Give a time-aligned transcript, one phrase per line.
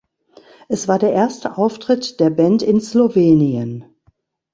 [0.67, 3.85] Es war der erste Auftritt, der Band in Slowenien.